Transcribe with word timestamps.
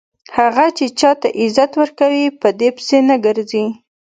هغه 0.37 0.65
چې 0.77 0.85
چاته 0.99 1.27
عزت 1.41 1.71
ورکوي 1.81 2.25
په 2.41 2.49
دې 2.59 2.69
پسې 2.75 2.97
نه 3.09 3.15
ګرځي. 3.25 3.65